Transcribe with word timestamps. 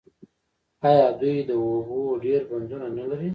آیا 0.89 1.07
دوی 1.19 1.37
د 1.49 1.51
اوبو 1.63 1.99
ډیر 2.23 2.41
بندونه 2.49 2.87
نلري؟ 2.97 3.29